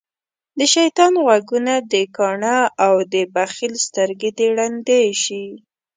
دشيطان 0.59 1.13
غوږونه 1.23 1.73
دکاڼه 1.91 2.57
او 2.85 2.93
دبخیل 3.11 3.73
سترګی 3.85 4.29
د 4.37 4.39
ړندی 4.55 5.05
شی 5.23 5.45